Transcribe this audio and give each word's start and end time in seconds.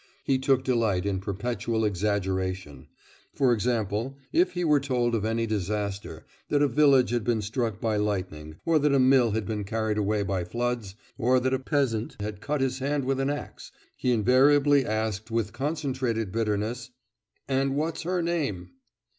He 0.23 0.39
took 0.39 0.63
delight 0.63 1.05
in 1.05 1.19
perpetual 1.19 1.85
exaggeration. 1.85 2.87
For 3.35 3.53
example, 3.53 4.17
if 4.33 4.53
he 4.53 4.63
were 4.63 4.79
told 4.79 5.13
of 5.13 5.23
any 5.25 5.45
disaster, 5.45 6.25
that 6.49 6.63
a 6.63 6.67
village 6.67 7.11
had 7.11 7.23
been 7.23 7.43
struck 7.43 7.79
by 7.79 7.97
lightning, 7.97 8.55
or 8.65 8.79
that 8.79 8.95
a 8.95 8.99
mill 8.99 9.29
had 9.33 9.45
been 9.45 9.63
carried 9.63 9.99
away 9.99 10.23
by 10.23 10.43
floods, 10.43 10.95
or 11.19 11.39
that 11.41 11.53
a 11.53 11.59
peasant 11.59 12.17
had 12.19 12.41
cut 12.41 12.61
his 12.61 12.79
hand 12.79 13.05
with 13.05 13.19
an 13.19 13.29
axe, 13.29 13.71
he 13.95 14.11
invariably 14.11 14.83
asked 14.87 15.29
with 15.29 15.53
concentrated 15.53 16.31
bitterness, 16.31 16.89
'And 17.47 17.75
what's 17.75 18.01
her 18.01 18.23
name? 18.23 18.71